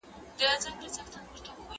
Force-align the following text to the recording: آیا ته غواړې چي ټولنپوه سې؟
آیا 0.39 0.51
ته 0.61 0.69
غواړې 0.71 0.89
چي 0.95 1.01
ټولنپوه 1.07 1.39
سې؟ 1.43 1.51